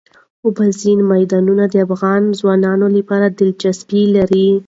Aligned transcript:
اوبزین 0.45 0.99
معدنونه 1.09 1.65
د 1.69 1.75
افغان 1.85 2.21
ځوانانو 2.39 2.87
لپاره 2.97 3.27
دلچسپي 3.39 4.03
لري. 4.15 4.49